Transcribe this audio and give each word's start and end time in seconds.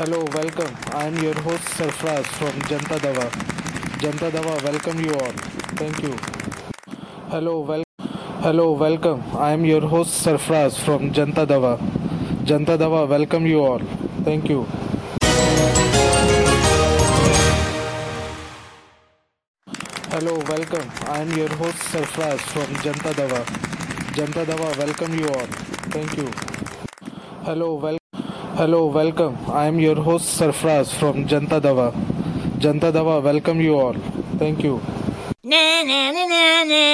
Hello, 0.00 0.24
welcome. 0.34 0.74
I 0.92 1.06
am 1.08 1.16
your 1.22 1.34
host 1.46 1.64
Sarfraz 1.78 2.24
from 2.38 2.54
Janta 2.70 2.96
Dawa. 3.04 3.26
Janta 4.02 4.30
Dawa, 4.30 4.54
welcome 4.64 4.98
you 5.04 5.12
all. 5.14 5.32
Thank 5.80 6.02
you. 6.02 6.14
Hello, 7.34 7.60
wel- 7.70 7.84
Hello, 8.46 8.72
welcome. 8.72 9.22
I 9.36 9.52
am 9.52 9.64
your 9.64 9.82
host 9.94 10.24
Sarfraz 10.24 10.78
from 10.86 11.10
Janta 11.12 11.46
Dawa. 11.52 11.74
Janta 12.50 12.78
Dawa, 12.84 13.06
welcome 13.08 13.46
you 13.46 13.62
all. 13.62 13.80
Thank 14.30 14.48
you. 14.48 14.64
Hello, 20.14 20.34
welcome. 20.48 20.90
I 21.16 21.20
am 21.22 21.30
your 21.36 21.48
host 21.62 21.78
Sarfraz 21.92 22.40
from 22.54 22.74
Janta 22.86 23.12
Dawa. 23.20 23.44
Janta 24.18 24.44
Dawa, 24.52 24.76
welcome 24.84 25.14
you 25.18 25.28
all. 25.28 25.46
Thank 25.96 26.16
you. 26.16 26.28
Hello, 27.44 27.74
wel- 27.76 27.99
Hello, 28.60 28.88
welcome. 28.88 29.38
I 29.48 29.68
am 29.68 29.80
your 29.80 30.02
host 30.02 30.38
Sarfraz 30.38 30.92
from 30.92 31.24
Janta 31.26 31.62
Dawa. 31.62 31.92
Janta 32.58 32.92
Dawa, 32.92 33.22
welcome 33.22 33.58
you 33.62 33.78
all. 33.78 33.94
Thank 34.36 34.62
you. 34.62 34.82
Na 35.42 35.82
na 35.82 36.12
na. 36.12 36.89